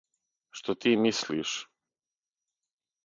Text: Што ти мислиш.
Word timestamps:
Што 0.59 0.75
ти 0.85 0.89
мислиш. 1.05 1.51